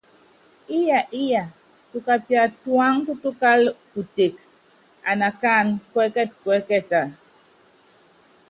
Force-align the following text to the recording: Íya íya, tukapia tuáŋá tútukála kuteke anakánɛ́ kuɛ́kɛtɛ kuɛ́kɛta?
Íya 0.77 0.99
íya, 1.21 1.43
tukapia 1.91 2.41
tuáŋá 2.63 3.01
tútukála 3.05 3.69
kuteke 3.91 4.43
anakánɛ́ 5.09 5.77
kuɛ́kɛtɛ 5.91 6.37
kuɛ́kɛta? 6.43 6.99